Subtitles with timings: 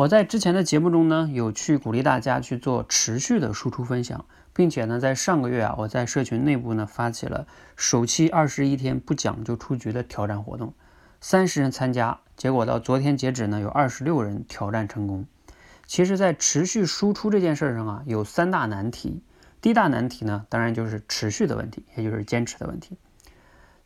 [0.00, 10.72] 我在之前的节目中呢，有去鼓励大家去做持续的输出分享，并且呢，在上个月啊，我在社群内部呢发起了首期二十一天不讲就出局的挑战活动，
[11.20, 15.26] 三十人参加，结果到昨天截止呢，有二十六人挑战成功。
[15.86, 19.22] 其实，在持续输出这件事上啊，有三大难题。
[19.60, 22.96] 第一大难题呢，当然就是持续的问题，也就是坚持的问题。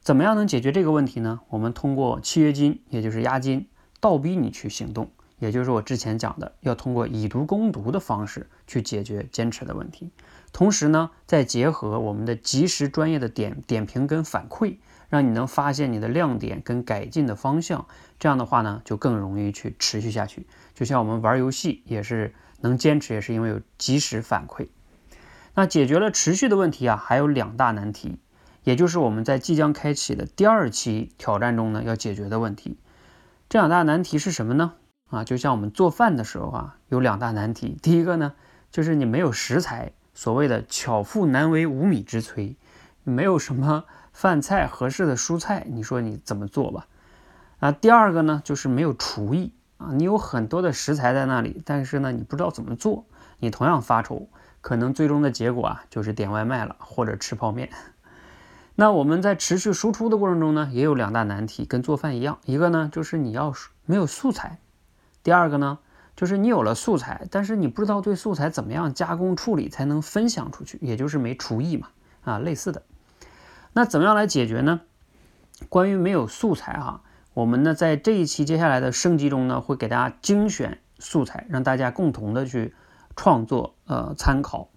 [0.00, 1.40] 怎么样能解决这个问题呢？
[1.48, 3.66] 我们通过契约金，也就是押金，
[3.98, 5.10] 倒逼你去行动。
[5.44, 10.10] 也就是我之前讲的，要通过以毒攻毒的方式去解决坚持的问题，
[10.54, 14.78] 同时呢，再结合我们的及时专业的点点评跟反馈，
[15.10, 17.86] 让你能发现你的亮点跟改进的方向。
[18.18, 20.46] 这样的话呢，就更容易去持续下去。
[20.74, 22.32] 就像我们玩游戏也是
[22.62, 24.68] 能坚持，也是因为有及时反馈。
[25.54, 28.18] 那解决了持续的问题啊，还有两大难题，
[28.62, 32.78] 也就是我们在即将开启的第二期挑战中呢要解决的问题。
[33.50, 34.72] 这两大难题是什么呢？
[35.14, 37.78] 啊，就像我们做饭的时候啊，有两大难题。
[37.82, 38.34] 第一个呢，
[38.70, 42.56] 就是你没有食材，所谓的巧妇难为无米之炊，
[43.02, 46.86] 没有什么饭菜合适的蔬菜，你说你怎么做吧？
[47.60, 53.04] 啊，第二个呢，就是没有厨艺啊，你有很多的食材在那里，但是呢，你不知道怎么做，
[53.38, 54.28] 你同样发愁，
[54.60, 57.70] 可能最终的结果啊，就是点外卖了或者吃泡面。
[58.76, 63.54] 那我们在持续输出的过程中呢，也有两大难题，跟做饭一样，一个呢，就是你要
[63.86, 64.58] 没有素材。
[65.24, 65.80] 第二个呢，
[66.14, 71.88] 就是你有了素材，但是你不知道对素材怎么样加工处理才能分享出去，也就是没厨艺嘛，
[72.22, 72.82] 啊，类似的。
[73.72, 74.82] 那怎么样来解决呢？
[75.68, 77.02] 关于没有素材哈，
[77.32, 82.74] 我们呢在这一期接下来的升级中呢，会给大家精选素材，让大家共同的去
[83.16, 84.68] 创作呃参考。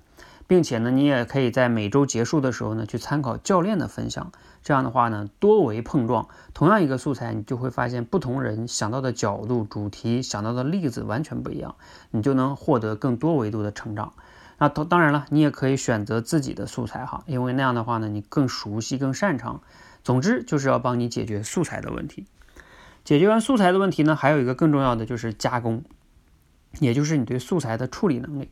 [0.48, 4.32] 并且呢，你也可以在每周结束的时候呢，去参考教练的分享。
[4.64, 11.76] 这样的话呢，多维碰撞，同样一个素材，你就会发现不同人想到的角度、主题、想到的例子完全不一样，
[12.12, 14.14] 你就能获得更多维度的成长。
[14.58, 19.62] 那当当然了，你也可以选择自己的素材哈，因为那样的话呢，你更熟悉、更擅长。
[20.04, 22.26] 总之就是要帮你解决素材的问题。
[23.04, 25.84] 解决完素材的问题呢，还有一个更重要的就是加工，
[26.80, 28.50] 也就是你对素材的处理能力。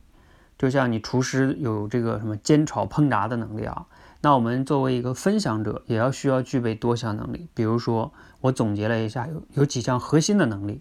[0.58, 3.86] 就像你厨师有这个什么煎炒烹炸的能力啊，
[4.22, 7.48] 那我们作为一个分享者，也要需要具备多项能力。
[7.54, 10.80] 比如说，我总结了一下，有有几项核心的能力。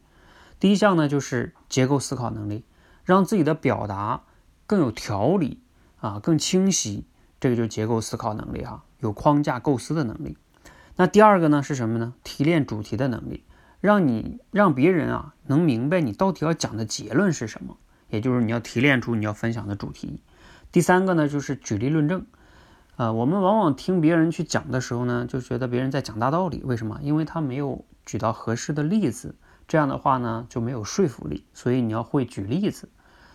[0.60, 2.64] 第一项呢，就是结构思考能力，
[3.04, 4.24] 让自己的表达
[4.66, 5.60] 更有条理
[6.00, 7.06] 啊，更清晰。
[7.42, 10.38] 这个就是结构思考能力哈，有框架构思的能力。
[10.96, 12.14] 那第二个呢是什么呢？
[12.24, 13.44] 提炼主题的能力，
[13.82, 17.76] 让你让别人啊能明白你到底要讲的结论是什么。
[18.16, 20.22] 也就是你要提炼出你要分享的主题。
[20.72, 22.26] 第三个呢，就是举例论证。
[22.96, 26.62] 呃，我们往往听别人去讲的时候呢，就觉得别人在讲大道理。
[26.64, 26.98] 为什么？
[27.02, 29.36] 因为他没有举到合适的例子，
[29.68, 31.44] 这样的话呢就没有说服力。
[31.54, 32.88] 所以你要会举例子。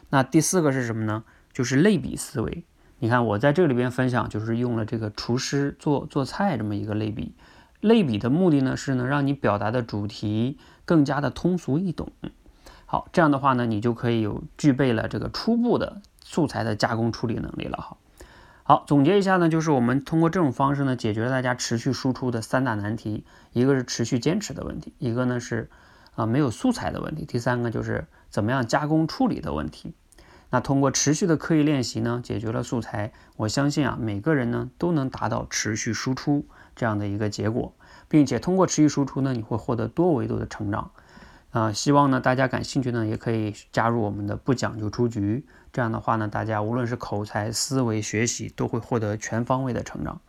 [0.09, 1.25] 那第四个是什么呢？
[1.53, 2.65] 就是类比思维。
[2.99, 7.35] 你看我在这里边分享，就是用了这个厨师做做菜这么一个类比。
[7.81, 12.13] 类比的目的呢，是能让你表达的主题更加的通俗易懂。
[12.93, 17.97] 好，这样的话呢，你就可以有具备了这个初步的素材的加工处理能力了哈。
[18.65, 25.71] 好，总结一下呢，就是我们通过这种方式呢，解决了大家持续输出的三大难题，一个是持续坚持的问题，一个呢是
[26.17, 29.95] 啊没有素材的问题，第三个就是怎么样加工处理的问题。
[30.51, 37.73] 那通过持续的刻意练习呢，解决了素材，我相信啊，每个人呢都能达到持续输出这样的一个结果，
[38.09, 40.91] 并且通过持续输出呢，你会获得多维度的成长。
[41.51, 45.45] 啊，希望呢大家感兴趣呢，也可以加入我们的不讲究出局。
[45.73, 50.21] 这样的话呢，大家无论是口才、思维、学习，都会获得全方位的成长。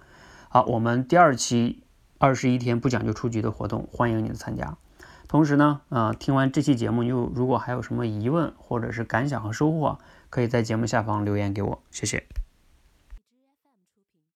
[0.49, 1.83] 好，我们第二期
[2.17, 4.77] 二十一天不讲究出局的活动，欢迎你的参加。
[5.27, 9.99] 同时呢，啊，听完这期节目，你如果还有什么疑问或者是感想和收获，
[10.29, 12.40] 可以在节目下方留言给我，谢谢。